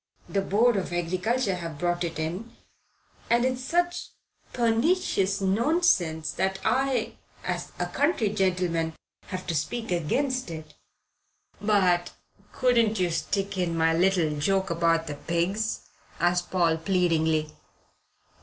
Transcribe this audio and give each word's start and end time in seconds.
The 0.27 0.41
Board 0.41 0.77
of 0.77 0.91
Agriculture 0.91 1.53
have 1.53 1.77
brought 1.77 2.03
it 2.03 2.17
in, 2.17 2.55
and 3.29 3.45
it's 3.45 3.63
such 3.63 4.07
pernicious 4.51 5.39
nonsense 5.41 6.31
that 6.31 6.57
I, 6.65 7.17
as 7.43 7.71
a 7.77 7.85
county 7.85 8.29
gentleman, 8.33 8.95
have 9.27 9.45
to 9.45 9.53
speak 9.53 9.91
against 9.91 10.49
it." 10.49 10.73
"But 11.61 12.13
couldn't 12.51 12.99
you 12.99 13.11
stick 13.11 13.59
in 13.59 13.77
my 13.77 13.93
little 13.93 14.39
joke 14.39 14.71
about 14.71 15.05
the 15.05 15.13
pigs?" 15.13 15.81
asked 16.19 16.49
Paul 16.49 16.77
pleadingly. 16.77 17.51